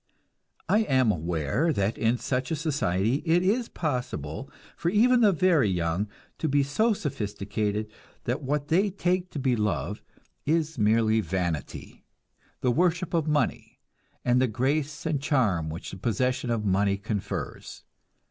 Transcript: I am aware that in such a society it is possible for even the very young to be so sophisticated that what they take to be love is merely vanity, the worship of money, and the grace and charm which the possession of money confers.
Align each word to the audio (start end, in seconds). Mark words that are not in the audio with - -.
I 0.67 0.79
am 0.79 1.11
aware 1.11 1.71
that 1.71 1.95
in 1.95 2.17
such 2.17 2.49
a 2.49 2.55
society 2.55 3.17
it 3.23 3.43
is 3.43 3.69
possible 3.69 4.49
for 4.75 4.89
even 4.89 5.21
the 5.21 5.31
very 5.31 5.69
young 5.69 6.07
to 6.39 6.49
be 6.49 6.63
so 6.63 6.93
sophisticated 6.93 7.91
that 8.23 8.41
what 8.41 8.69
they 8.69 8.89
take 8.89 9.29
to 9.29 9.37
be 9.37 9.55
love 9.55 10.01
is 10.43 10.79
merely 10.79 11.21
vanity, 11.21 12.03
the 12.61 12.71
worship 12.71 13.13
of 13.13 13.27
money, 13.27 13.77
and 14.25 14.41
the 14.41 14.47
grace 14.47 15.05
and 15.05 15.21
charm 15.21 15.69
which 15.69 15.91
the 15.91 15.97
possession 15.97 16.49
of 16.49 16.65
money 16.65 16.97
confers. 16.97 17.83